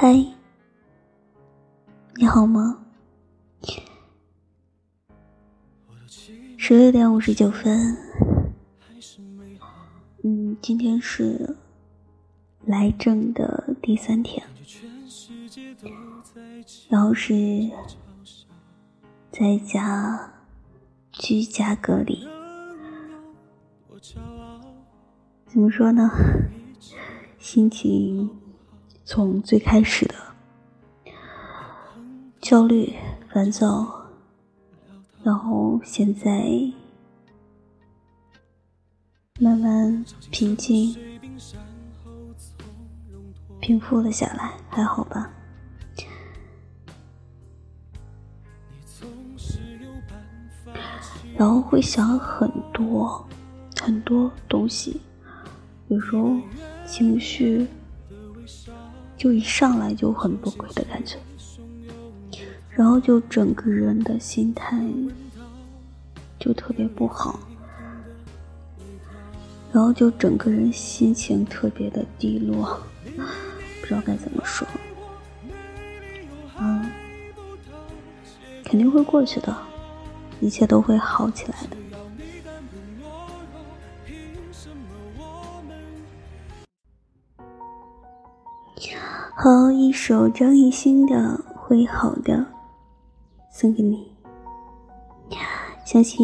[0.00, 0.14] 嗨，
[2.14, 2.84] 你好吗？
[6.56, 7.96] 十六点五十九分。
[10.22, 11.56] 嗯，今天是
[12.64, 14.46] 来证的第三天，
[16.88, 17.68] 然后是
[19.32, 20.32] 在家
[21.10, 22.24] 居家隔离。
[25.48, 26.08] 怎么说呢？
[27.36, 28.37] 心情。
[29.10, 30.14] 从最开始的
[32.42, 32.94] 焦虑、
[33.32, 34.04] 烦躁，
[35.22, 36.46] 然后现在
[39.40, 40.94] 慢慢平静、
[43.60, 45.32] 平复了下来，还好吧？
[51.34, 53.26] 然后会想很多
[53.80, 55.00] 很多东西，
[55.86, 56.36] 有时候
[56.86, 57.66] 情绪。
[59.18, 61.18] 就一上来就很崩溃的感觉，
[62.70, 64.80] 然后就整个人的心态
[66.38, 67.40] 就特别不好，
[69.72, 72.80] 然后就整个人心情特别的低落，
[73.82, 74.66] 不知道该怎么说，
[76.60, 76.88] 嗯，
[78.64, 79.54] 肯定会过去的，
[80.40, 81.76] 一切都会好起来的。
[89.34, 91.14] 好，一首张艺兴的
[91.56, 92.34] 《会好的》
[93.52, 94.12] 送给你，
[95.84, 96.20] 相信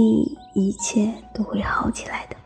[0.54, 2.36] 一切都会好起来的。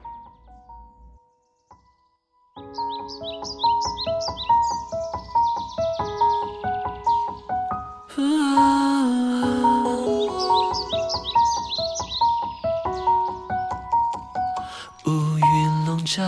[15.07, 16.23] 乌云笼罩，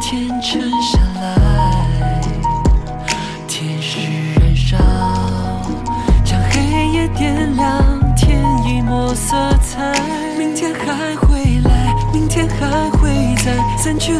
[0.00, 1.43] 天沉下来。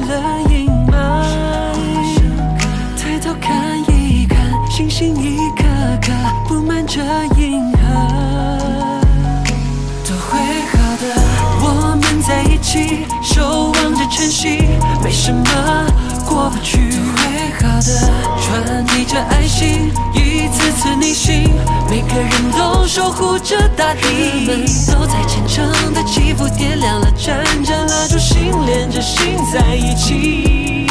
[0.06, 0.92] 了阴霾。
[2.96, 4.36] 抬头看一看，
[4.70, 5.64] 星星一颗
[6.02, 6.12] 颗
[6.46, 7.00] 布满着
[7.36, 7.78] 银河，
[10.06, 10.38] 都会
[10.70, 11.04] 好的。
[11.60, 11.66] 我
[12.00, 14.62] 们在一起，守望着晨曦，
[15.02, 15.44] 没什么
[16.26, 16.90] 过不去。
[16.90, 17.22] 都会
[17.60, 17.88] 好的，
[18.40, 19.90] 传递着爱心，
[20.54, 21.50] 次次逆行，
[21.90, 24.46] 每个人都守护着大地。
[24.46, 30.86] 人们都在虔诚的祈福，点亮了盏盏蜡烛，心连着心在一起，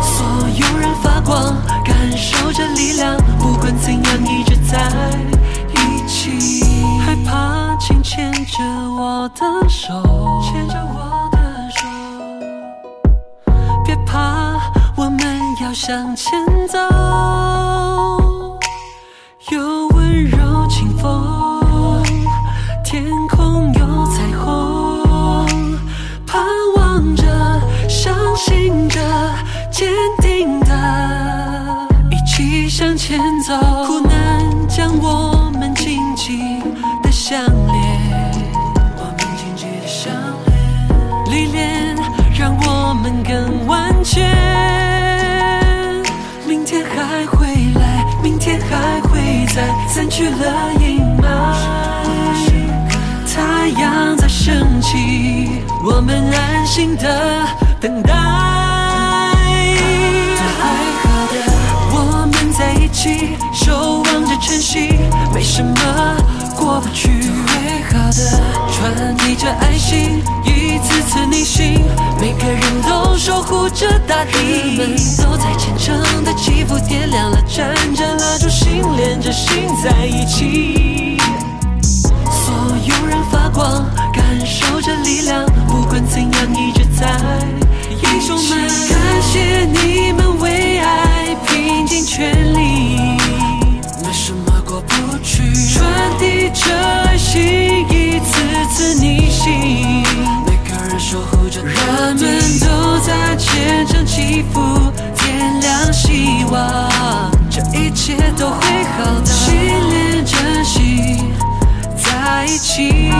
[0.00, 4.90] 所有人发光，感受着力量，不管怎样一直在
[5.74, 6.64] 一起。
[7.04, 8.62] 害怕，请牵着
[8.98, 9.92] 我的手，
[10.42, 11.38] 牵着我的
[11.70, 11.86] 手。
[13.84, 14.58] 别怕，
[14.96, 15.20] 我们
[15.62, 16.32] 要向前
[16.68, 16.95] 走。
[33.08, 33.54] 前走，
[33.86, 36.60] 苦难将我们紧紧
[37.04, 37.54] 的相连，
[38.96, 40.12] 我们紧紧的相
[40.46, 41.30] 连。
[41.30, 41.94] 历练
[42.36, 44.26] 让我们更完全。
[46.48, 47.46] 明天还会
[47.78, 51.54] 来，明天还会在，散去了阴霾。
[53.32, 57.46] 太阳在升起，我们安心的
[57.80, 58.55] 等待。
[62.96, 64.88] 起守望着晨曦，
[65.34, 66.16] 没什么
[66.56, 67.10] 过不去。
[67.46, 68.40] 会好的，
[68.72, 71.84] 传递着爱心，一次次逆行，
[72.18, 74.78] 每个人都守护着大地。
[74.78, 80.75] 们都在虔诚的祈福，点亮了，盏盏蜡烛，心连着心在一起。
[95.72, 100.02] 传递着爱心，一次次逆行。
[100.44, 101.76] 每个人守护着，人
[102.16, 104.60] 们都在虔诚祈福，
[105.16, 109.26] 点亮希望，这一切都会好的。
[109.26, 109.54] 心
[109.90, 111.32] 连着心，
[111.96, 113.10] 在一起。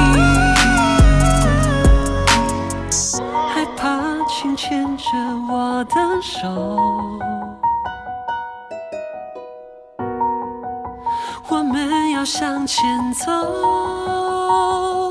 [3.54, 3.98] 害怕，
[4.28, 5.02] 请牵着
[5.50, 7.45] 我的手。
[11.48, 12.84] 我们要向前
[13.14, 15.05] 走。